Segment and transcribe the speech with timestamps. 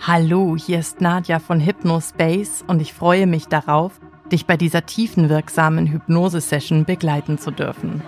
[0.00, 4.00] Hallo, hier ist Nadja von Hypnospace und ich freue mich darauf,
[4.32, 8.02] dich bei dieser tiefenwirksamen Hypnose-Session begleiten zu dürfen.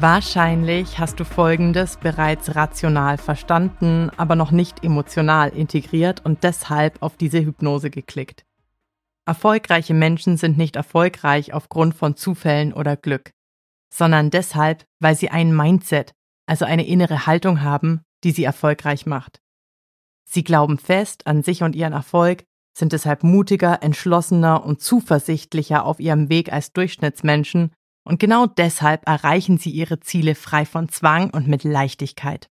[0.00, 7.16] Wahrscheinlich hast du Folgendes bereits rational verstanden, aber noch nicht emotional integriert und deshalb auf
[7.16, 8.44] diese Hypnose geklickt.
[9.26, 13.30] Erfolgreiche Menschen sind nicht erfolgreich aufgrund von Zufällen oder Glück,
[13.92, 16.12] sondern deshalb, weil sie ein Mindset,
[16.46, 19.40] also eine innere Haltung haben, die sie erfolgreich macht.
[20.28, 22.44] Sie glauben fest an sich und ihren Erfolg,
[22.76, 27.72] sind deshalb mutiger, entschlossener und zuversichtlicher auf ihrem Weg als Durchschnittsmenschen
[28.06, 32.48] und genau deshalb erreichen sie ihre Ziele frei von Zwang und mit Leichtigkeit.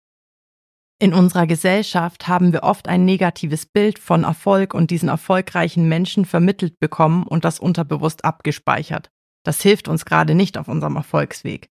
[1.01, 6.25] In unserer Gesellschaft haben wir oft ein negatives Bild von Erfolg und diesen erfolgreichen Menschen
[6.25, 9.09] vermittelt bekommen und das unterbewusst abgespeichert.
[9.45, 11.69] Das hilft uns gerade nicht auf unserem Erfolgsweg.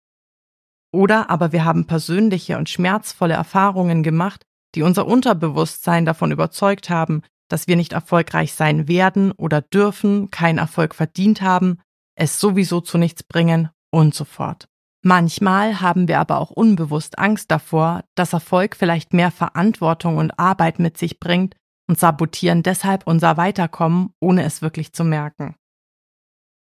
[0.91, 4.43] Oder aber wir haben persönliche und schmerzvolle Erfahrungen gemacht,
[4.75, 10.57] die unser Unterbewusstsein davon überzeugt haben, dass wir nicht erfolgreich sein werden oder dürfen, keinen
[10.57, 11.79] Erfolg verdient haben,
[12.15, 14.67] es sowieso zu nichts bringen und so fort.
[15.05, 20.79] Manchmal haben wir aber auch unbewusst Angst davor, dass Erfolg vielleicht mehr Verantwortung und Arbeit
[20.79, 21.55] mit sich bringt
[21.89, 25.55] und sabotieren deshalb unser Weiterkommen, ohne es wirklich zu merken.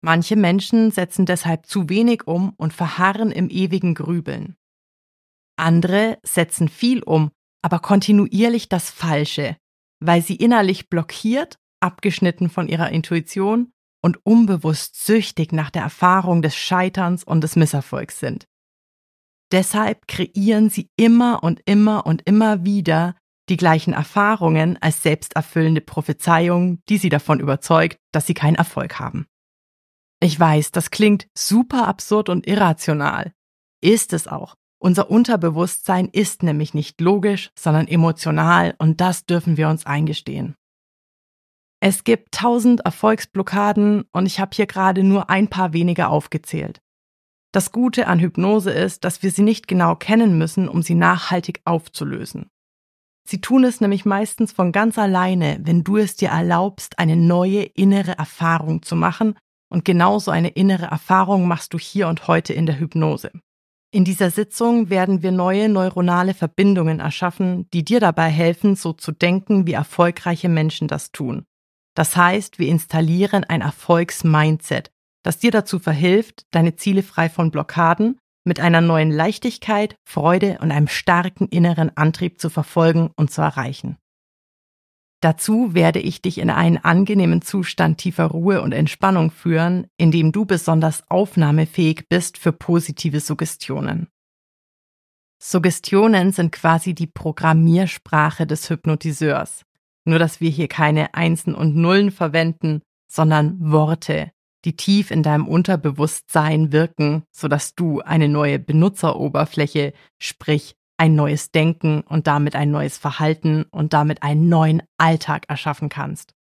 [0.02, 4.56] Manche Menschen setzen deshalb zu wenig um und verharren im ewigen Grübeln.
[5.58, 7.32] Andere setzen viel um
[7.62, 9.58] aber kontinuierlich das Falsche,
[10.00, 16.56] weil sie innerlich blockiert, abgeschnitten von ihrer Intuition und unbewusst süchtig nach der Erfahrung des
[16.56, 18.48] Scheiterns und des Misserfolgs sind.
[19.52, 23.16] Deshalb kreieren sie immer und immer und immer wieder
[23.50, 29.26] die gleichen Erfahrungen als selbsterfüllende Prophezeiung, die sie davon überzeugt, dass sie keinen Erfolg haben.
[30.22, 33.34] Ich weiß, das klingt super absurd und irrational.
[33.82, 34.56] Ist es auch.
[34.82, 40.56] Unser Unterbewusstsein ist nämlich nicht logisch, sondern emotional und das dürfen wir uns eingestehen.
[41.82, 46.82] Es gibt tausend Erfolgsblockaden und ich habe hier gerade nur ein paar wenige aufgezählt.
[47.52, 51.62] Das Gute an Hypnose ist, dass wir sie nicht genau kennen müssen, um sie nachhaltig
[51.66, 52.50] aufzulösen.
[53.28, 57.64] Sie tun es nämlich meistens von ganz alleine, wenn du es dir erlaubst, eine neue
[57.64, 59.36] innere Erfahrung zu machen,
[59.72, 63.32] und genauso eine innere Erfahrung machst du hier und heute in der Hypnose.
[63.92, 69.12] In dieser Sitzung werden wir neue neuronale Verbindungen erschaffen, die dir dabei helfen, so zu
[69.12, 71.46] denken, wie erfolgreiche Menschen das tun.
[72.00, 74.90] Das heißt, wir installieren ein Erfolgsmindset,
[75.22, 80.72] das dir dazu verhilft, deine Ziele frei von Blockaden mit einer neuen Leichtigkeit, Freude und
[80.72, 83.98] einem starken inneren Antrieb zu verfolgen und zu erreichen.
[85.20, 90.32] Dazu werde ich dich in einen angenehmen Zustand tiefer Ruhe und Entspannung führen, in dem
[90.32, 94.08] du besonders aufnahmefähig bist für positive Suggestionen.
[95.38, 99.66] Suggestionen sind quasi die Programmiersprache des Hypnotiseurs.
[100.10, 104.32] Nur dass wir hier keine Einsen und Nullen verwenden, sondern Worte,
[104.66, 112.02] die tief in deinem Unterbewusstsein wirken, sodass du eine neue Benutzeroberfläche, sprich ein neues Denken
[112.02, 116.34] und damit ein neues Verhalten und damit einen neuen Alltag erschaffen kannst.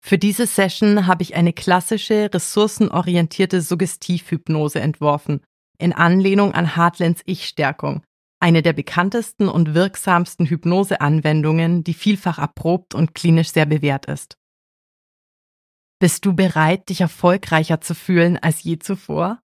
[0.00, 5.40] Für diese Session habe ich eine klassische, ressourcenorientierte Suggestivhypnose entworfen,
[5.76, 8.04] in Anlehnung an Hartlands Ich-Stärkung,
[8.42, 14.36] eine der bekanntesten und wirksamsten Hypnoseanwendungen, die vielfach erprobt und klinisch sehr bewährt ist.
[16.00, 19.38] Bist du bereit, dich erfolgreicher zu fühlen als je zuvor?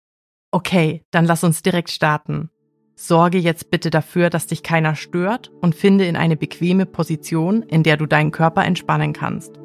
[0.50, 2.48] Okay, dann lass uns direkt starten.
[2.94, 7.82] Sorge jetzt bitte dafür, dass dich keiner stört und finde in eine bequeme Position, in
[7.82, 9.60] der du deinen Körper entspannen kannst.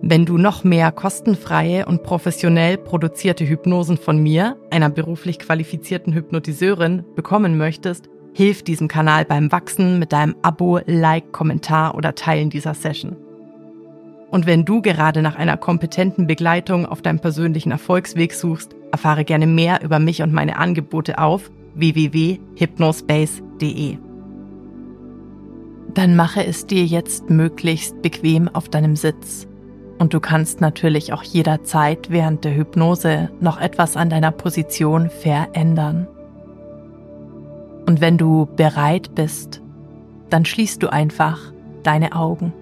[0.00, 7.04] Wenn du noch mehr kostenfreie und professionell produzierte Hypnosen von mir, einer beruflich qualifizierten Hypnotiseurin,
[7.14, 12.74] bekommen möchtest, hilf diesem Kanal beim Wachsen mit deinem Abo, Like, Kommentar oder Teilen dieser
[12.74, 13.16] Session.
[14.30, 19.46] Und wenn du gerade nach einer kompetenten Begleitung auf deinem persönlichen Erfolgsweg suchst, erfahre gerne
[19.46, 23.96] mehr über mich und meine Angebote auf www.hypnospace.de.
[25.94, 29.48] Dann mache es dir jetzt möglichst bequem auf deinem Sitz.
[29.98, 36.06] Und du kannst natürlich auch jederzeit während der Hypnose noch etwas an deiner Position verändern.
[37.86, 39.62] Und wenn du bereit bist,
[40.28, 41.52] dann schließt du einfach
[41.82, 42.52] deine Augen.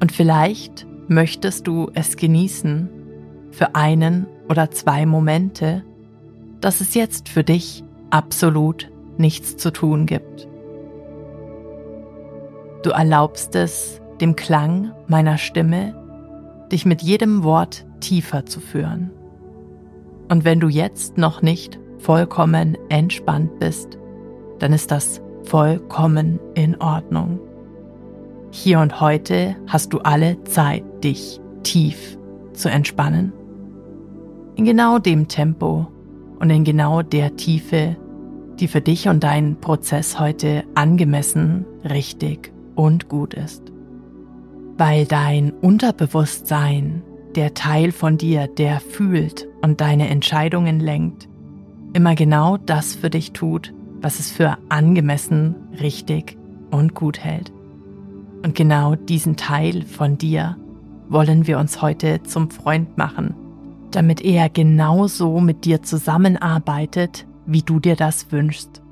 [0.00, 2.88] Und vielleicht möchtest du es genießen,
[3.50, 5.82] für einen oder zwei Momente
[6.60, 10.48] dass es jetzt für dich absolut nichts zu tun gibt.
[12.82, 15.94] Du erlaubst es dem Klang meiner Stimme,
[16.72, 19.10] dich mit jedem Wort tiefer zu führen.
[20.28, 23.98] Und wenn du jetzt noch nicht vollkommen entspannt bist,
[24.58, 27.38] dann ist das vollkommen in Ordnung.
[28.50, 32.16] Hier und heute hast du alle Zeit, dich tief
[32.52, 33.32] zu entspannen.
[34.56, 35.86] In genau dem Tempo
[36.38, 37.96] und in genau der Tiefe,
[38.58, 43.62] die für dich und deinen Prozess heute angemessen, richtig und gut ist.
[44.78, 47.02] Weil dein Unterbewusstsein,
[47.34, 51.28] der Teil von dir, der fühlt und deine Entscheidungen lenkt,
[51.96, 53.72] immer genau das für dich tut,
[54.02, 56.36] was es für angemessen, richtig
[56.70, 57.52] und gut hält.
[58.44, 60.58] Und genau diesen Teil von dir
[61.08, 63.34] wollen wir uns heute zum Freund machen,
[63.92, 68.82] damit er genauso mit dir zusammenarbeitet, wie du dir das wünschst.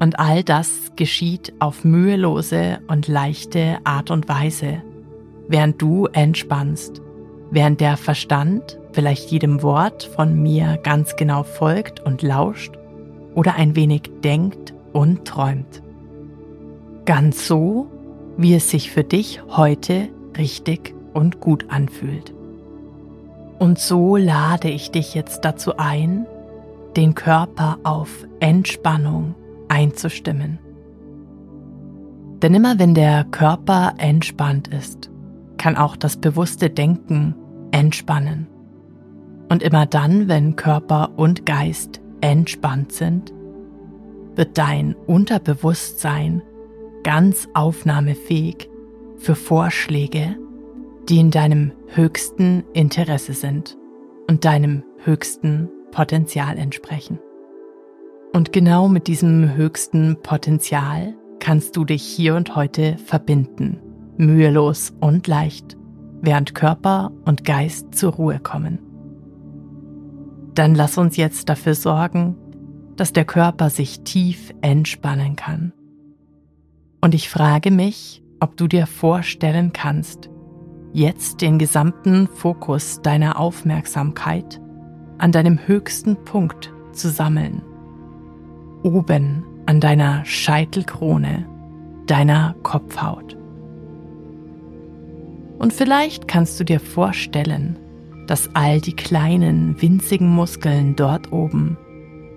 [0.00, 4.82] Und all das geschieht auf mühelose und leichte Art und Weise,
[5.46, 7.00] während du entspannst,
[7.52, 12.72] während der Verstand vielleicht jedem Wort von mir ganz genau folgt und lauscht
[13.34, 15.82] oder ein wenig denkt und träumt.
[17.04, 17.88] Ganz so,
[18.36, 20.08] wie es sich für dich heute
[20.38, 22.32] richtig und gut anfühlt.
[23.58, 26.26] Und so lade ich dich jetzt dazu ein,
[26.96, 29.34] den Körper auf Entspannung
[29.68, 30.58] einzustimmen.
[32.42, 35.10] Denn immer wenn der Körper entspannt ist,
[35.56, 37.34] kann auch das bewusste Denken
[37.70, 38.48] entspannen.
[39.54, 43.32] Und immer dann, wenn Körper und Geist entspannt sind,
[44.34, 46.42] wird dein Unterbewusstsein
[47.04, 48.68] ganz aufnahmefähig
[49.16, 50.34] für Vorschläge,
[51.08, 53.78] die in deinem höchsten Interesse sind
[54.28, 57.20] und deinem höchsten Potenzial entsprechen.
[58.32, 63.78] Und genau mit diesem höchsten Potenzial kannst du dich hier und heute verbinden,
[64.16, 65.76] mühelos und leicht,
[66.22, 68.80] während Körper und Geist zur Ruhe kommen.
[70.54, 72.36] Dann lass uns jetzt dafür sorgen,
[72.96, 75.72] dass der Körper sich tief entspannen kann.
[77.00, 80.30] Und ich frage mich, ob du dir vorstellen kannst,
[80.92, 84.60] jetzt den gesamten Fokus deiner Aufmerksamkeit
[85.18, 87.62] an deinem höchsten Punkt zu sammeln.
[88.82, 91.46] Oben an deiner Scheitelkrone,
[92.06, 93.36] deiner Kopfhaut.
[95.58, 97.78] Und vielleicht kannst du dir vorstellen,
[98.26, 101.76] dass all die kleinen, winzigen Muskeln dort oben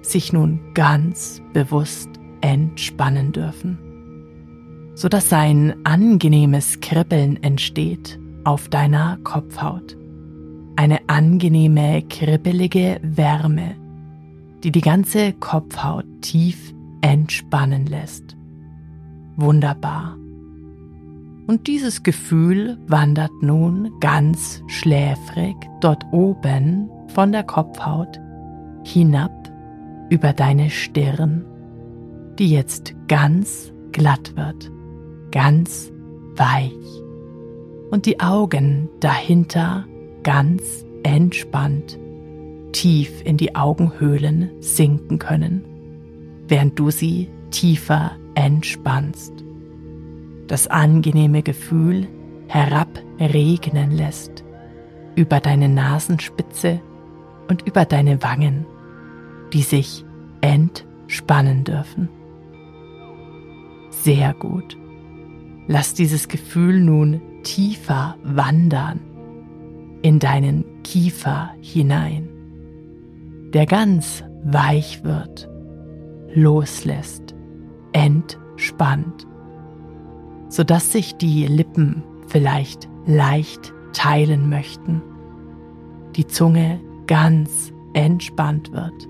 [0.02, 2.10] sich nun ganz bewusst
[2.42, 3.78] entspannen dürfen,
[4.96, 9.98] sodass ein angenehmes Kribbeln entsteht auf deiner Kopfhaut.
[10.76, 13.76] Eine angenehme, kribbelige Wärme,
[14.64, 18.38] die die ganze Kopfhaut tief entspannen lässt.
[19.36, 20.18] Wunderbar.
[21.48, 28.20] Und dieses Gefühl wandert nun ganz schläfrig dort oben von der Kopfhaut
[28.84, 29.32] hinab
[30.10, 31.46] über deine Stirn,
[32.38, 34.72] die jetzt ganz glatt wird,
[35.32, 35.92] ganz
[36.36, 36.74] weich
[37.92, 39.86] und die Augen dahinter
[40.24, 41.98] ganz entspannt
[42.74, 45.64] tief in die Augenhöhlen sinken können,
[46.48, 49.47] während du sie tiefer entspannst.
[50.48, 52.08] Das angenehme Gefühl
[52.48, 54.44] herabregnen lässt
[55.16, 56.80] über deine Nasenspitze
[57.50, 58.66] und über deine Wangen
[59.54, 60.06] die sich
[60.42, 62.10] entspannen dürfen.
[63.90, 64.78] Sehr gut.
[65.68, 69.02] Lass dieses Gefühl nun tiefer wandern
[70.02, 72.30] in deinen Kiefer hinein,
[73.54, 75.50] der ganz weich wird,
[76.34, 77.36] loslässt,
[77.92, 79.28] entspannt,
[80.50, 85.02] sodass sich die Lippen vielleicht leicht teilen möchten,
[86.16, 89.08] die Zunge ganz entspannt wird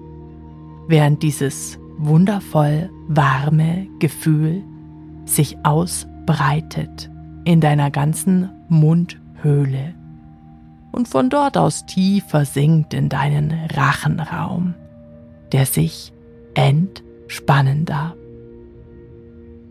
[0.88, 4.64] während dieses wundervoll warme Gefühl
[5.26, 7.10] sich ausbreitet
[7.44, 9.94] in deiner ganzen Mundhöhle
[10.92, 14.74] und von dort aus tiefer sinkt in deinen Rachenraum,
[15.52, 16.12] der sich
[16.54, 18.16] entspannen darf.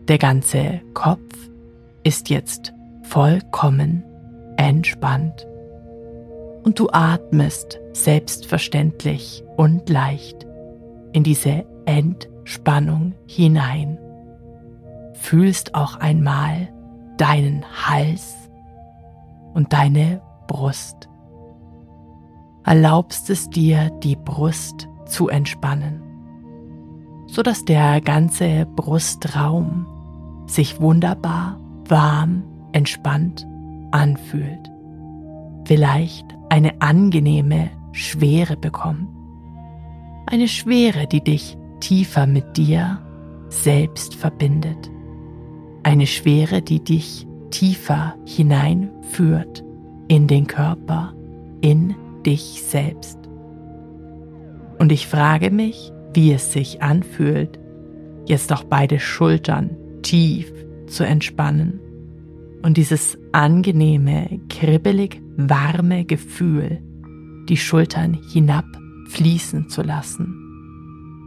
[0.07, 1.49] Der ganze Kopf
[2.03, 2.73] ist jetzt
[3.03, 4.03] vollkommen
[4.57, 5.47] entspannt
[6.63, 10.45] und du atmest selbstverständlich und leicht
[11.13, 13.97] in diese Entspannung hinein.
[15.13, 16.69] Fühlst auch einmal
[17.17, 18.35] deinen Hals
[19.53, 21.09] und deine Brust.
[22.65, 26.03] Erlaubst es dir, die Brust zu entspannen,
[27.27, 29.87] sodass der ganze Brustraum
[30.47, 33.47] sich wunderbar warm, entspannt
[33.91, 34.71] anfühlt.
[35.65, 39.09] vielleicht eine angenehme Schwere bekommt.
[40.25, 42.99] Eine Schwere, die dich tiefer mit dir
[43.49, 44.89] selbst verbindet.
[45.83, 49.63] Eine Schwere, die dich tiefer hineinführt
[50.07, 51.13] in den Körper,
[51.61, 53.19] in dich selbst.
[54.79, 57.59] Und ich frage mich, wie es sich anfühlt,
[58.25, 60.51] jetzt auch beide Schultern tief
[60.87, 61.79] zu entspannen.
[62.63, 66.81] Und dieses angenehme, kribbelig warme Gefühl,
[67.47, 68.65] die Schultern hinab
[69.09, 70.35] fließen zu lassen,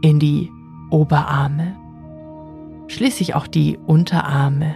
[0.01, 0.51] in die
[0.91, 1.75] Oberarme,
[2.87, 4.75] schließlich auch die Unterarme,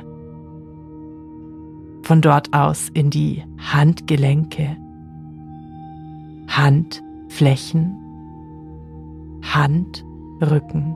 [2.04, 4.78] von dort aus in die Handgelenke,
[6.48, 7.98] Handflächen,
[9.42, 10.96] Handrücken.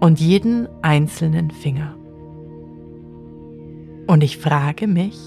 [0.00, 1.94] Und jeden einzelnen Finger.
[4.06, 5.18] Und ich frage mich,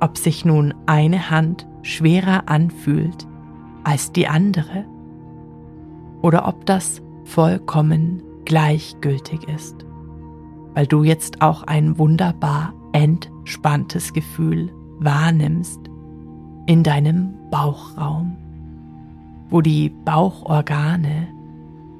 [0.00, 3.26] ob sich nun eine Hand schwerer anfühlt
[3.84, 4.84] als die andere
[6.22, 9.84] oder ob das vollkommen gleichgültig ist,
[10.74, 15.80] weil du jetzt auch ein wunderbar entspanntes Gefühl wahrnimmst
[16.66, 18.36] in deinem Bauchraum,
[19.50, 21.28] wo die Bauchorgane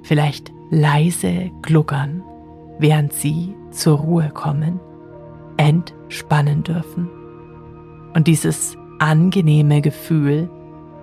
[0.02, 2.22] vielleicht leise gluckern,
[2.78, 4.80] während sie zur Ruhe kommen,
[5.56, 7.08] entspannen dürfen.
[8.14, 10.48] Und dieses angenehme Gefühl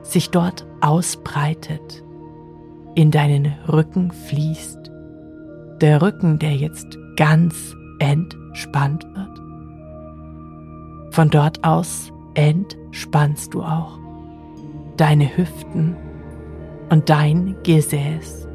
[0.01, 2.03] sich dort ausbreitet,
[2.95, 4.91] in deinen Rücken fließt.
[5.81, 9.41] Der Rücken, der jetzt ganz entspannt wird.
[11.13, 13.99] Von dort aus entspannst du auch
[14.97, 15.95] deine Hüften
[16.89, 18.47] und dein Gesäß.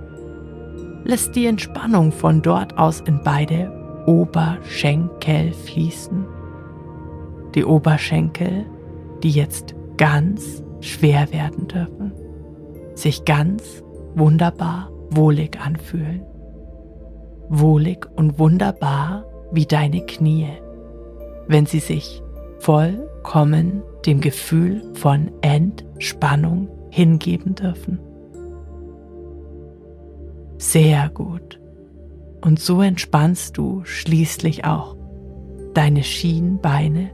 [1.05, 6.25] Lass die Entspannung von dort aus in beide Oberschenkel fließen.
[7.55, 8.67] Die Oberschenkel,
[9.23, 12.13] die jetzt ganz schwer werden dürfen,
[12.95, 13.83] sich ganz
[14.15, 16.23] wunderbar wohlig anfühlen.
[17.49, 20.49] Wohlig und wunderbar wie deine Knie,
[21.47, 22.23] wenn sie sich
[22.59, 28.01] vollkommen dem Gefühl von Entspannung hingeben dürfen.
[30.59, 31.61] Sehr gut.
[32.47, 34.97] Und so entspannst du schließlich auch
[35.75, 37.11] deine Schienbeine,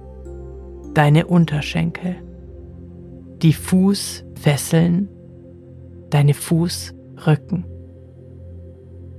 [0.92, 2.16] deine Unterschenkel,
[3.40, 5.08] die Fußfesseln,
[6.10, 7.64] deine Fußrücken,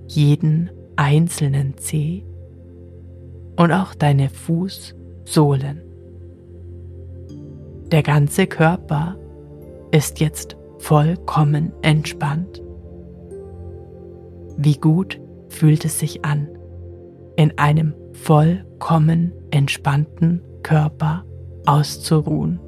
[0.07, 2.23] jeden einzelnen Zeh
[3.55, 5.81] und auch deine Fußsohlen.
[7.91, 9.17] Der ganze Körper
[9.89, 12.61] ist jetzt vollkommen entspannt.
[14.57, 15.19] Wie gut
[15.53, 16.49] fühlt es sich an,
[17.35, 21.23] in einem vollkommen entspannten Körper
[21.65, 22.59] auszuruhen.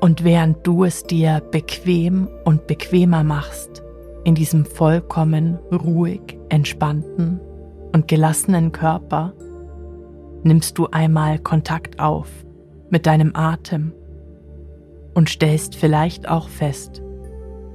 [0.00, 3.82] Und während du es dir bequem und bequemer machst,
[4.24, 7.40] in diesem vollkommen ruhig, entspannten
[7.92, 9.32] und gelassenen Körper,
[10.42, 12.28] nimmst du einmal Kontakt auf
[12.90, 13.92] mit deinem Atem
[15.14, 17.02] und stellst vielleicht auch fest,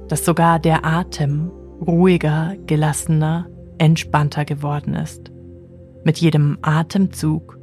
[0.08, 1.50] dass sogar der Atem
[1.86, 3.46] ruhiger, gelassener,
[3.78, 5.30] entspannter geworden ist,
[6.04, 7.58] mit jedem Atemzug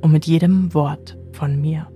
[0.00, 1.86] und mit jedem Wort von mir.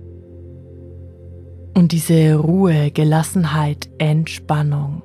[1.73, 5.03] Und diese Ruhe, Gelassenheit, Entspannung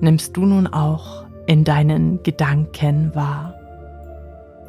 [0.00, 3.54] nimmst du nun auch in deinen Gedanken wahr.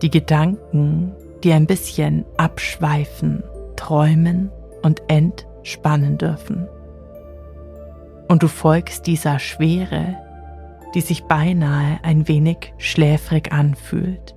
[0.02, 1.14] Die Gedanken,
[1.44, 3.44] die ein bisschen abschweifen,
[3.76, 4.52] träumen
[4.82, 6.68] und entspannen dürfen.
[8.28, 10.18] Und du folgst dieser Schwere,
[10.94, 14.36] die sich beinahe ein wenig schläfrig anfühlt,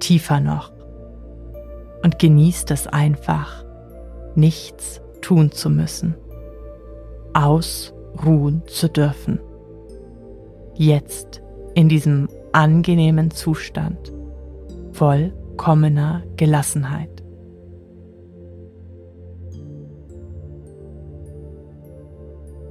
[0.00, 0.72] tiefer noch
[2.02, 3.64] und genießt es einfach,
[4.34, 6.14] nichts tun zu müssen,
[7.34, 9.40] ausruhen zu dürfen.
[10.74, 11.42] Jetzt
[11.74, 14.12] in diesem angenehmen Zustand
[14.92, 17.17] vollkommener Gelassenheit.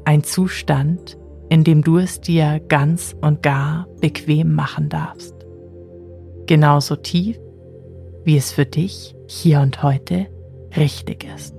[0.08, 1.18] Ein Zustand,
[1.50, 5.36] in dem du es dir ganz und gar bequem machen darfst.
[6.46, 7.38] Genauso tief,
[8.24, 10.28] wie es für dich hier und heute
[10.78, 11.54] richtig ist.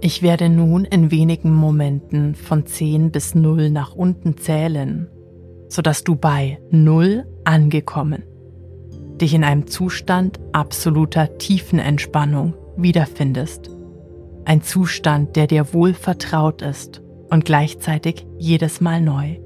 [0.00, 5.10] Ich werde nun in wenigen Momenten von 10 bis 0 nach unten zählen,
[5.68, 8.22] sodass du bei 0 angekommen
[9.20, 13.75] dich in einem Zustand absoluter Tiefenentspannung wiederfindest.
[14.46, 19.40] Ein Zustand, der dir wohl vertraut ist und gleichzeitig jedes Mal neu.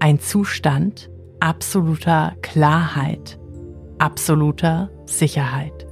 [0.00, 3.38] Ein Zustand, absoluter Klarheit,
[3.98, 5.86] absoluter Sicherheit.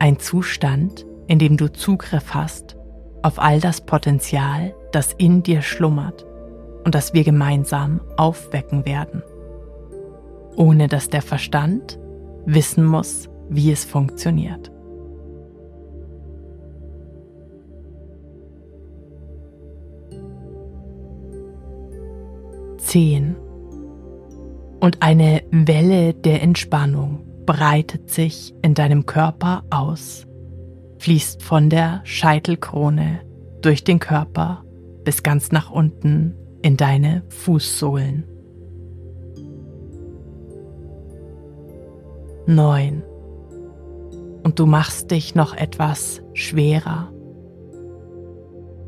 [0.00, 2.76] Ein Zustand, in dem du Zugriff hast
[3.22, 6.26] auf all das Potenzial, das in dir schlummert
[6.84, 9.22] und das wir gemeinsam aufwecken werden,
[10.56, 11.96] ohne dass der Verstand
[12.44, 14.72] wissen muss, wie es funktioniert.
[22.90, 23.36] Zehn.
[24.80, 30.26] Und eine Welle der Entspannung breitet sich in deinem Körper aus,
[30.98, 33.20] fließt von der Scheitelkrone
[33.62, 34.64] durch den Körper
[35.04, 38.24] bis ganz nach unten in deine Fußsohlen.
[42.48, 43.04] 9.
[44.42, 47.12] Und du machst dich noch etwas schwerer.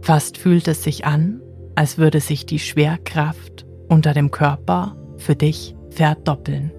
[0.00, 1.40] Fast fühlt es sich an,
[1.76, 6.72] als würde sich die Schwerkraft unter dem Körper für dich verdoppeln.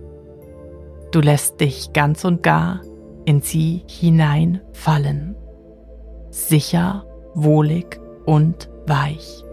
[1.11, 2.81] Du lässt dich ganz und gar
[3.25, 5.35] in sie hineinfallen.
[6.31, 7.05] Sicher,
[7.35, 9.43] wohlig und weich.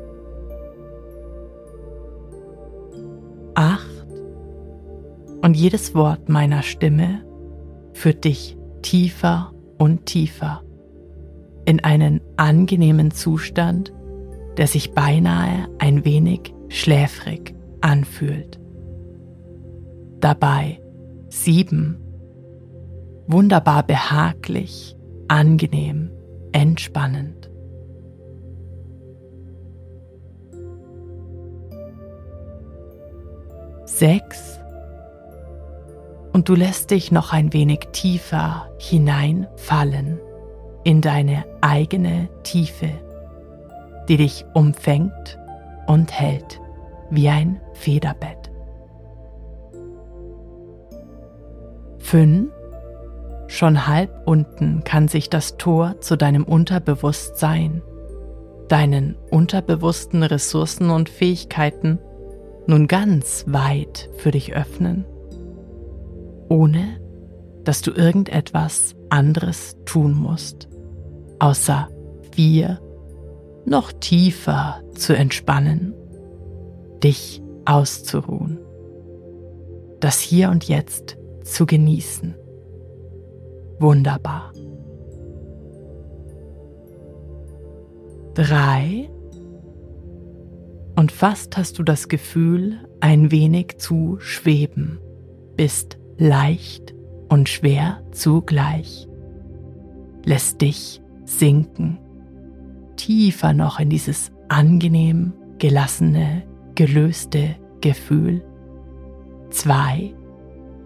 [3.54, 4.06] Acht.
[5.42, 7.26] Und jedes Wort meiner Stimme
[7.92, 10.62] führt dich tiefer und tiefer
[11.66, 13.92] in einen angenehmen Zustand,
[14.56, 18.58] der sich beinahe ein wenig schläfrig anfühlt.
[20.20, 20.80] Dabei
[21.28, 21.98] sieben.
[23.26, 24.96] Wunderbar behaglich,
[25.28, 26.10] angenehm,
[26.52, 27.50] entspannend.
[33.84, 34.58] Sechs.
[36.32, 40.20] Und du lässt dich noch ein wenig tiefer hineinfallen
[40.84, 42.90] in deine eigene Tiefe,
[44.08, 45.39] die dich umfängt
[45.90, 46.60] und hält
[47.10, 48.52] wie ein Federbett.
[51.98, 52.48] 5.
[53.48, 57.82] Schon halb unten kann sich das Tor zu deinem Unterbewusstsein,
[58.68, 61.98] deinen unterbewussten Ressourcen und Fähigkeiten
[62.68, 65.04] nun ganz weit für dich öffnen,
[66.48, 67.00] ohne
[67.64, 70.68] dass du irgendetwas anderes tun musst,
[71.40, 71.88] außer
[72.36, 72.78] wir
[73.64, 75.94] noch tiefer zu entspannen,
[77.02, 78.58] dich auszuruhen,
[80.00, 82.34] das Hier und Jetzt zu genießen.
[83.78, 84.52] Wunderbar.
[88.34, 89.10] Drei.
[90.96, 94.98] Und fast hast du das Gefühl, ein wenig zu schweben,
[95.56, 96.94] bist leicht
[97.30, 99.08] und schwer zugleich.
[100.24, 101.98] Lässt dich sinken,
[103.00, 106.42] tiefer noch in dieses angenehm, gelassene,
[106.74, 108.44] gelöste Gefühl.
[109.48, 110.12] Zwei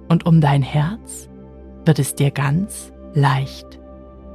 [0.08, 1.28] und um dein Herz
[1.84, 3.80] wird es dir ganz leicht.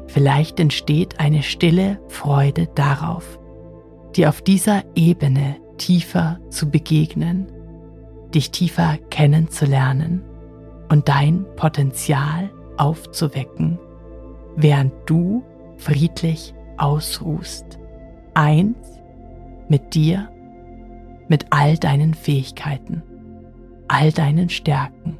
[0.08, 3.39] Vielleicht entsteht eine stille Freude darauf,
[4.13, 7.50] dir auf dieser Ebene tiefer zu begegnen,
[8.36, 10.22] dich tiefer kennenzulernen
[10.89, 13.80] und dein Potenzial aufzuwecken,
[14.58, 15.44] während du
[15.78, 17.80] friedlich ausruhst.
[18.34, 18.78] Eins
[19.68, 20.30] mit dir,
[21.28, 23.04] mit all deinen Fähigkeiten,
[23.88, 25.18] all deinen Stärken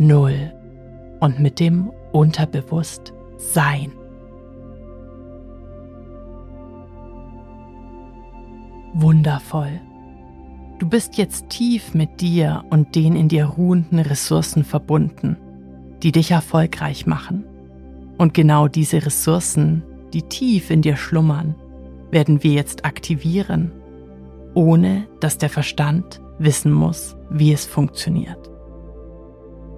[0.00, 0.50] Null
[1.20, 3.92] und mit dem Unterbewusstsein.
[8.94, 9.78] Wundervoll.
[10.78, 15.36] Du bist jetzt tief mit dir und den in dir ruhenden Ressourcen verbunden,
[16.02, 17.44] die dich erfolgreich machen.
[18.16, 21.54] Und genau diese Ressourcen, die tief in dir schlummern,
[22.10, 23.72] werden wir jetzt aktivieren,
[24.54, 28.50] ohne dass der Verstand wissen muss, wie es funktioniert.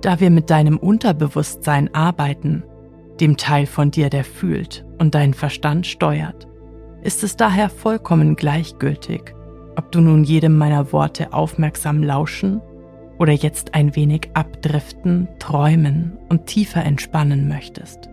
[0.01, 2.64] Da wir mit deinem Unterbewusstsein arbeiten,
[3.21, 6.49] dem Teil von dir, der fühlt und deinen Verstand steuert,
[7.03, 9.35] ist es daher vollkommen gleichgültig,
[9.77, 12.61] ob du nun jedem meiner Worte aufmerksam lauschen
[13.18, 18.12] oder jetzt ein wenig abdriften, träumen und tiefer entspannen möchtest.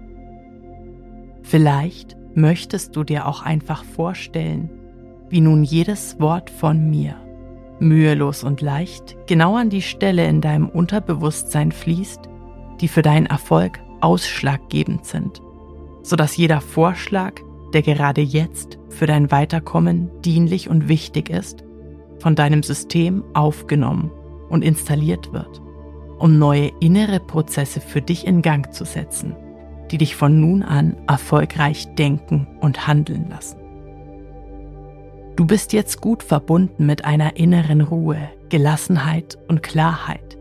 [1.49, 4.69] Vielleicht möchtest du dir auch einfach vorstellen,
[5.29, 7.15] wie nun jedes Wort von mir
[7.79, 12.29] mühelos und leicht genau an die Stelle in deinem Unterbewusstsein fließt,
[12.81, 15.41] die für deinen Erfolg ausschlaggebend sind,
[16.03, 17.33] sodass jeder Vorschlag,
[17.73, 21.63] der gerade jetzt für dein Weiterkommen dienlich und wichtig ist,
[22.19, 24.11] von deinem System aufgenommen
[24.49, 25.63] und installiert wird,
[26.19, 29.35] um neue innere Prozesse für dich in Gang zu setzen,
[29.91, 33.57] die dich von nun an erfolgreich denken und handeln lassen.
[35.35, 38.17] Du bist jetzt gut verbunden mit einer inneren Ruhe,
[38.49, 40.37] Gelassenheit und Klarheit,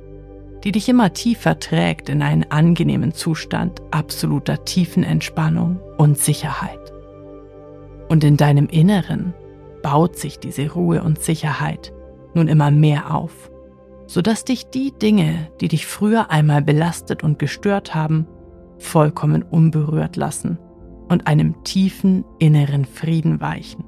[0.65, 6.93] die dich immer tiefer trägt in einen angenehmen Zustand absoluter Tiefenentspannung und Sicherheit.
[8.09, 9.35] Und in deinem Inneren
[9.83, 11.93] baut sich diese Ruhe und Sicherheit
[12.35, 13.51] nun immer mehr auf,
[14.07, 18.27] sodass dich die Dinge, die dich früher einmal belastet und gestört haben,
[18.79, 20.59] vollkommen unberührt lassen
[21.09, 23.85] und einem tiefen inneren Frieden weichen.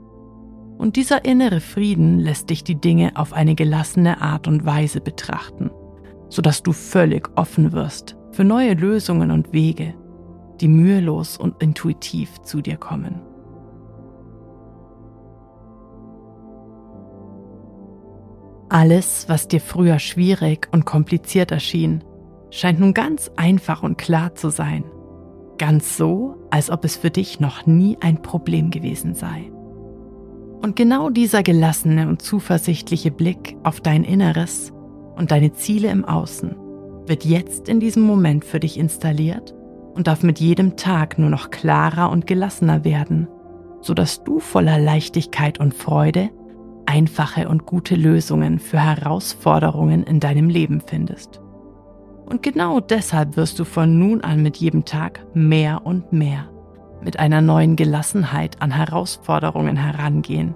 [0.78, 5.70] Und dieser innere Frieden lässt dich die Dinge auf eine gelassene Art und Weise betrachten,
[6.28, 9.94] sodass du völlig offen wirst für neue Lösungen und Wege,
[10.60, 13.20] die mühelos und intuitiv zu dir kommen.
[18.70, 22.04] Alles, was dir früher schwierig und kompliziert erschien,
[22.50, 24.84] scheint nun ganz einfach und klar zu sein.
[25.58, 29.50] Ganz so, als ob es für dich noch nie ein Problem gewesen sei.
[30.62, 34.72] Und genau dieser gelassene und zuversichtliche Blick auf dein Inneres
[35.16, 36.54] und deine Ziele im Außen
[37.06, 39.54] wird jetzt in diesem Moment für dich installiert
[39.94, 43.26] und darf mit jedem Tag nur noch klarer und gelassener werden,
[43.80, 46.30] sodass du voller Leichtigkeit und Freude
[46.86, 51.40] einfache und gute Lösungen für Herausforderungen in deinem Leben findest.
[52.30, 56.48] Und genau deshalb wirst du von nun an mit jedem Tag mehr und mehr
[57.02, 60.54] mit einer neuen Gelassenheit an Herausforderungen herangehen,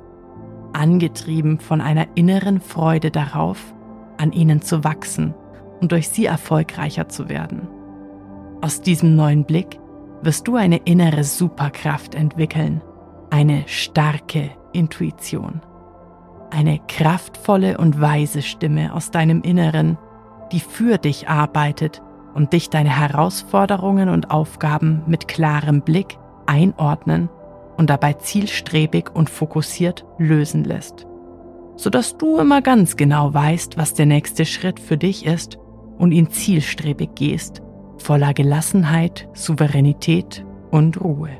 [0.72, 3.74] angetrieben von einer inneren Freude darauf,
[4.18, 5.34] an ihnen zu wachsen
[5.80, 7.66] und durch sie erfolgreicher zu werden.
[8.60, 9.80] Aus diesem neuen Blick
[10.22, 12.82] wirst du eine innere Superkraft entwickeln,
[13.30, 15.60] eine starke Intuition
[16.54, 19.98] eine kraftvolle und weise Stimme aus deinem Inneren,
[20.54, 22.00] die für dich arbeitet
[22.32, 27.28] und dich deine Herausforderungen und Aufgaben mit klarem Blick einordnen
[27.76, 31.08] und dabei zielstrebig und fokussiert lösen lässt,
[31.74, 35.58] sodass du immer ganz genau weißt, was der nächste Schritt für dich ist
[35.98, 37.60] und ihn zielstrebig gehst,
[37.98, 41.30] voller Gelassenheit, Souveränität und Ruhe.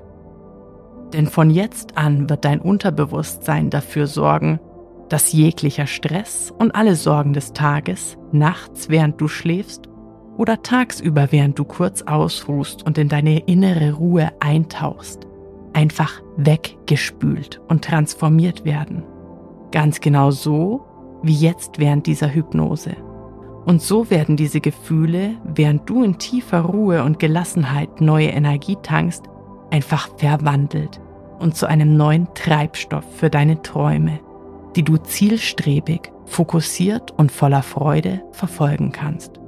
[1.12, 4.59] Denn von jetzt an wird dein Unterbewusstsein dafür sorgen,
[5.08, 9.88] dass jeglicher Stress und alle Sorgen des Tages, nachts während du schläfst
[10.36, 15.26] oder tagsüber während du kurz ausruhst und in deine innere Ruhe eintauchst,
[15.72, 19.04] einfach weggespült und transformiert werden.
[19.70, 20.84] Ganz genau so
[21.22, 22.96] wie jetzt während dieser Hypnose.
[23.64, 29.24] Und so werden diese Gefühle, während du in tiefer Ruhe und Gelassenheit neue Energie tankst,
[29.70, 31.00] einfach verwandelt
[31.38, 34.20] und zu einem neuen Treibstoff für deine Träume
[34.76, 39.40] die du zielstrebig, fokussiert und voller Freude verfolgen kannst.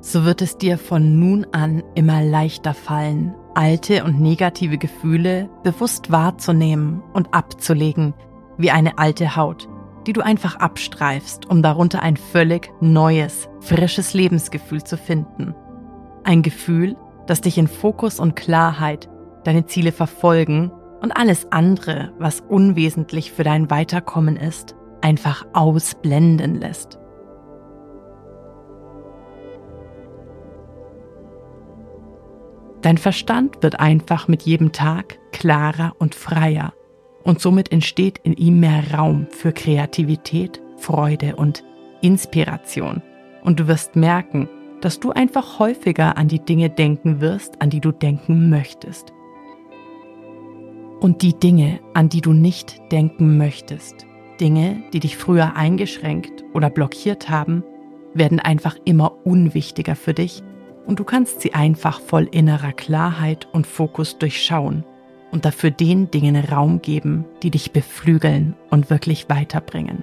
[0.00, 6.12] So wird es dir von nun an immer leichter fallen, alte und negative Gefühle bewusst
[6.12, 8.14] wahrzunehmen und abzulegen,
[8.56, 9.68] wie eine alte Haut,
[10.06, 15.54] die du einfach abstreifst, um darunter ein völlig neues, frisches Lebensgefühl zu finden.
[16.24, 19.08] Ein Gefühl, das dich in Fokus und Klarheit
[19.44, 26.98] deine Ziele verfolgen und alles andere, was unwesentlich für dein Weiterkommen ist, einfach ausblenden lässt.
[32.82, 36.72] Dein Verstand wird einfach mit jedem Tag klarer und freier
[37.26, 41.64] und somit entsteht in ihm mehr Raum für Kreativität, Freude und
[42.00, 43.02] Inspiration.
[43.42, 44.48] Und du wirst merken,
[44.80, 49.12] dass du einfach häufiger an die Dinge denken wirst, an die du denken möchtest.
[51.00, 54.06] Und die Dinge, an die du nicht denken möchtest,
[54.40, 57.64] Dinge, die dich früher eingeschränkt oder blockiert haben,
[58.14, 60.44] werden einfach immer unwichtiger für dich
[60.86, 64.84] und du kannst sie einfach voll innerer Klarheit und Fokus durchschauen
[65.36, 70.02] und dafür den Dingen Raum geben, die dich beflügeln und wirklich weiterbringen.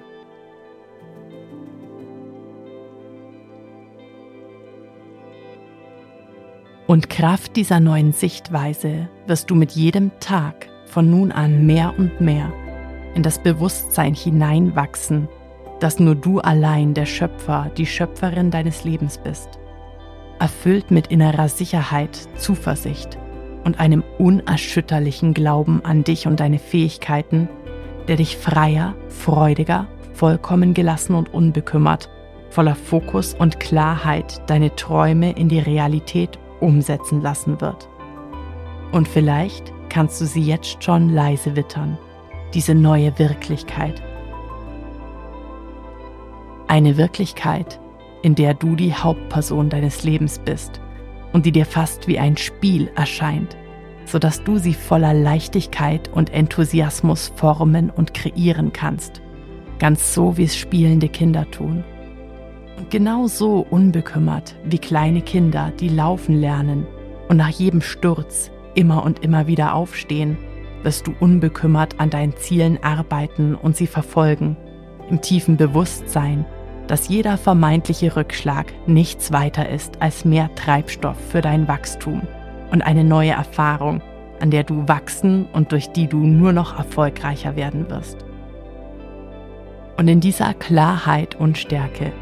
[6.86, 12.20] Und Kraft dieser neuen Sichtweise wirst du mit jedem Tag von nun an mehr und
[12.20, 12.52] mehr
[13.16, 15.26] in das Bewusstsein hineinwachsen,
[15.80, 19.48] dass nur du allein der Schöpfer, die Schöpferin deines Lebens bist.
[20.38, 23.18] Erfüllt mit innerer Sicherheit, Zuversicht
[23.64, 27.48] und einem unerschütterlichen Glauben an dich und deine Fähigkeiten,
[28.08, 32.10] der dich freier, freudiger, vollkommen gelassen und unbekümmert,
[32.50, 37.88] voller Fokus und Klarheit deine Träume in die Realität umsetzen lassen wird.
[38.92, 41.98] Und vielleicht kannst du sie jetzt schon leise wittern,
[42.52, 44.02] diese neue Wirklichkeit.
[46.68, 47.80] Eine Wirklichkeit,
[48.22, 50.80] in der du die Hauptperson deines Lebens bist
[51.34, 53.56] und die dir fast wie ein Spiel erscheint,
[54.06, 59.20] sodass du sie voller Leichtigkeit und Enthusiasmus formen und kreieren kannst,
[59.78, 61.84] ganz so wie es spielende Kinder tun.
[62.78, 66.86] Und genau so unbekümmert wie kleine Kinder, die laufen lernen
[67.28, 70.38] und nach jedem Sturz immer und immer wieder aufstehen,
[70.84, 74.56] wirst du unbekümmert an deinen Zielen arbeiten und sie verfolgen,
[75.10, 76.44] im tiefen Bewusstsein,
[76.86, 82.22] dass jeder vermeintliche Rückschlag nichts weiter ist als mehr Treibstoff für dein Wachstum
[82.70, 84.02] und eine neue Erfahrung,
[84.40, 88.24] an der du wachsen und durch die du nur noch erfolgreicher werden wirst.
[89.96, 92.12] Und in dieser Klarheit und Stärke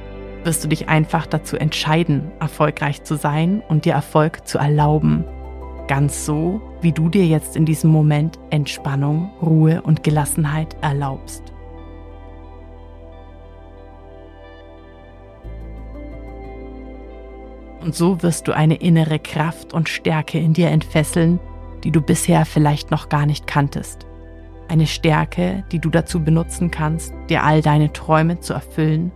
[0.44, 5.24] wirst du dich einfach dazu entscheiden, erfolgreich zu sein und dir Erfolg zu erlauben.
[5.88, 11.51] Ganz so, wie du dir jetzt in diesem Moment Entspannung, Ruhe und Gelassenheit erlaubst.
[17.82, 21.40] Und so wirst du eine innere Kraft und Stärke in dir entfesseln,
[21.82, 24.06] die du bisher vielleicht noch gar nicht kanntest.
[24.68, 29.10] Eine Stärke, die du dazu benutzen kannst, dir all deine Träume zu erfüllen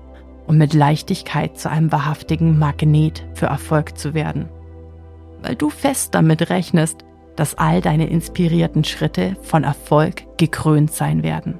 [0.46, 4.48] und mit Leichtigkeit zu einem wahrhaftigen Magnet für Erfolg zu werden.
[5.42, 7.04] Weil du fest damit rechnest,
[7.36, 11.58] dass all deine inspirierten Schritte von Erfolg gekrönt sein werden.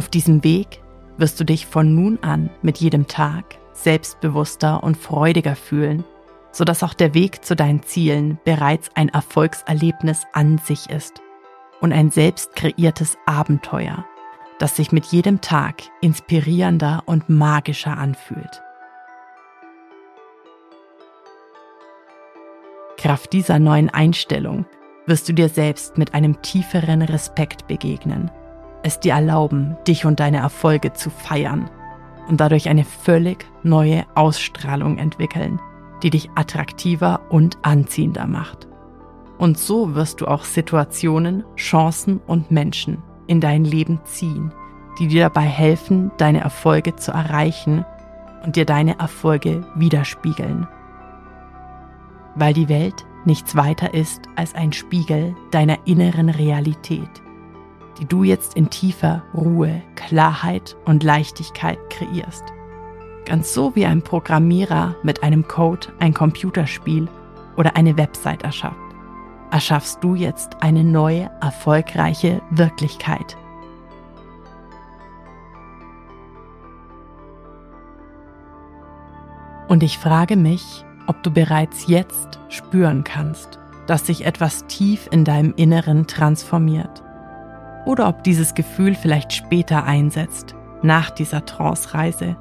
[0.00, 0.80] Auf diesem Weg
[1.18, 6.04] wirst du dich von nun an mit jedem Tag selbstbewusster und freudiger fühlen
[6.52, 11.20] sodass auch der Weg zu deinen Zielen bereits ein Erfolgserlebnis an sich ist
[11.80, 14.04] und ein selbst kreiertes Abenteuer,
[14.58, 18.62] das sich mit jedem Tag inspirierender und magischer anfühlt.
[22.96, 24.66] Kraft dieser neuen Einstellung
[25.06, 28.30] wirst du dir selbst mit einem tieferen Respekt begegnen,
[28.82, 31.70] es dir erlauben, dich und deine Erfolge zu feiern
[32.28, 35.60] und dadurch eine völlig neue Ausstrahlung entwickeln,
[36.02, 38.68] die dich attraktiver und anziehender macht.
[39.38, 44.52] Und so wirst du auch Situationen, Chancen und Menschen in dein Leben ziehen,
[44.98, 47.84] die dir dabei helfen, deine Erfolge zu erreichen
[48.44, 50.68] und dir deine Erfolge widerspiegeln.
[52.34, 57.10] Weil die Welt nichts weiter ist als ein Spiegel deiner inneren Realität,
[57.98, 62.44] die du jetzt in tiefer Ruhe, Klarheit und Leichtigkeit kreierst.
[63.26, 67.08] Ganz so wie ein Programmierer mit einem Code ein Computerspiel
[67.56, 68.76] oder eine Website erschafft,
[69.50, 73.36] erschaffst du jetzt eine neue, erfolgreiche Wirklichkeit.
[79.68, 85.24] Und ich frage mich, ob du bereits jetzt spüren kannst, dass sich etwas tief in
[85.24, 87.04] deinem Inneren transformiert.
[87.86, 92.36] Oder ob dieses Gefühl vielleicht später einsetzt, nach dieser Trance-Reise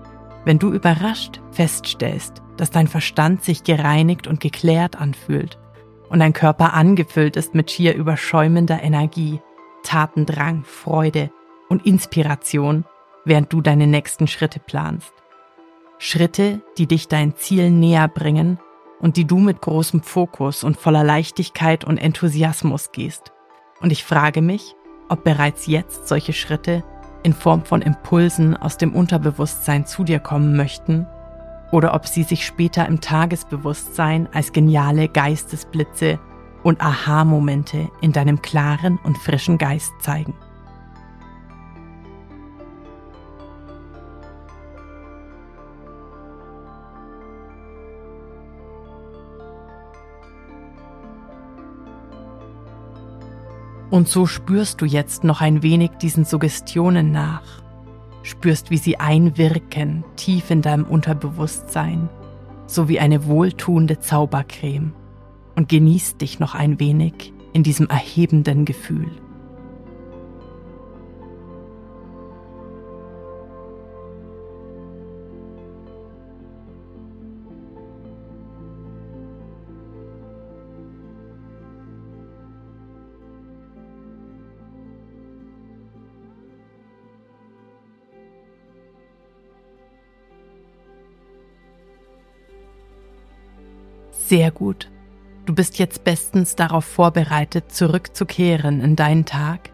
[0.45, 5.59] wenn du überrascht feststellst, dass dein Verstand sich gereinigt und geklärt anfühlt
[6.09, 9.41] und dein Körper angefüllt ist mit schier überschäumender Energie,
[9.83, 11.29] Tatendrang, Freude
[11.67, 12.85] und Inspiration,
[13.25, 15.13] während du deine nächsten Schritte planst.
[15.99, 18.59] Schritte, die dich dein Ziel näher bringen
[18.99, 23.33] und die du mit großem Fokus und voller Leichtigkeit und Enthusiasmus gehst.
[23.81, 24.75] Und ich frage mich,
[25.09, 26.83] ob bereits jetzt solche Schritte
[27.23, 31.05] in Form von Impulsen aus dem Unterbewusstsein zu dir kommen möchten
[31.71, 36.19] oder ob sie sich später im Tagesbewusstsein als geniale Geistesblitze
[36.63, 40.33] und Aha-Momente in deinem klaren und frischen Geist zeigen.
[53.89, 57.43] Und so spürst du jetzt noch ein wenig diesen Suggestionen nach.
[58.21, 62.09] Spürst, wie sie einwirken tief in deinem Unterbewusstsein,
[62.67, 64.93] so wie eine wohltuende Zaubercreme.
[65.55, 69.09] Und genießt dich noch ein wenig in diesem erhebenden Gefühl.
[94.29, 94.91] Sehr gut.
[95.47, 99.71] Du bist jetzt bestens darauf vorbereitet, zurückzukehren in deinen Tag,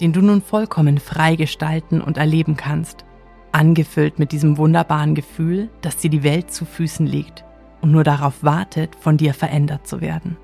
[0.00, 3.04] den du nun vollkommen frei gestalten und erleben kannst,
[3.52, 7.44] angefüllt mit diesem wunderbaren Gefühl, dass dir die Welt zu Füßen liegt
[7.82, 10.38] und nur darauf wartet, von dir verändert zu werden.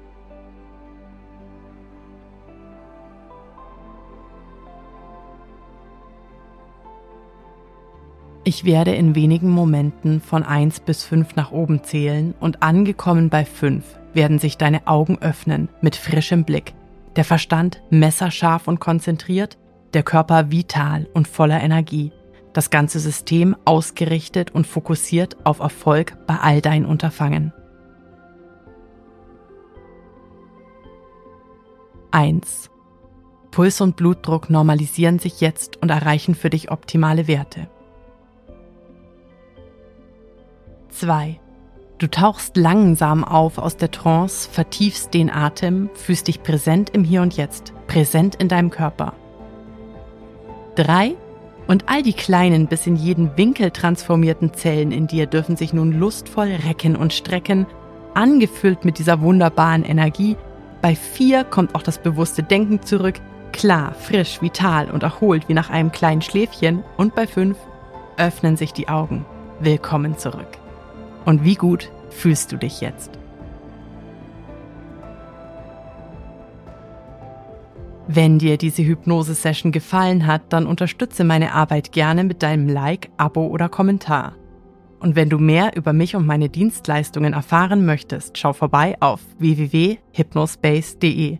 [8.48, 13.44] Ich werde in wenigen Momenten von 1 bis 5 nach oben zählen und angekommen bei
[13.44, 16.72] 5 werden sich deine Augen öffnen mit frischem Blick,
[17.16, 19.58] der Verstand messerscharf und konzentriert,
[19.94, 22.12] der Körper vital und voller Energie,
[22.52, 27.52] das ganze System ausgerichtet und fokussiert auf Erfolg bei all deinen Unterfangen.
[32.12, 32.70] 1.
[33.50, 37.66] Puls und Blutdruck normalisieren sich jetzt und erreichen für dich optimale Werte.
[40.98, 41.38] 2.
[41.98, 47.22] Du tauchst langsam auf aus der Trance, vertiefst den Atem, fühlst dich präsent im Hier
[47.22, 49.14] und Jetzt, präsent in deinem Körper.
[50.76, 51.14] 3.
[51.66, 55.92] Und all die kleinen, bis in jeden Winkel transformierten Zellen in dir dürfen sich nun
[55.92, 57.66] lustvoll recken und strecken,
[58.14, 60.36] angefüllt mit dieser wunderbaren Energie.
[60.80, 63.16] Bei 4 kommt auch das bewusste Denken zurück,
[63.52, 66.84] klar, frisch, vital und erholt wie nach einem kleinen Schläfchen.
[66.96, 67.58] Und bei 5
[68.16, 69.26] öffnen sich die Augen.
[69.60, 70.65] Willkommen zurück.
[71.26, 73.10] Und wie gut fühlst du dich jetzt?
[78.08, 83.48] Wenn dir diese Hypnose-Session gefallen hat, dann unterstütze meine Arbeit gerne mit deinem Like, Abo
[83.48, 84.36] oder Kommentar.
[85.00, 91.38] Und wenn du mehr über mich und meine Dienstleistungen erfahren möchtest, schau vorbei auf www.hypnospace.de.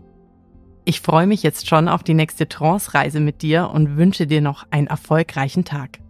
[0.85, 4.67] Ich freue mich jetzt schon auf die nächste Trance-Reise mit dir und wünsche dir noch
[4.71, 6.01] einen erfolgreichen Tag.